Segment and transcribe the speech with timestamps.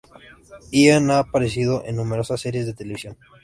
[0.71, 3.17] Ian ha aparecido en numerosas series de televisión.